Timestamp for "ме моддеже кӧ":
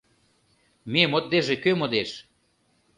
0.91-1.71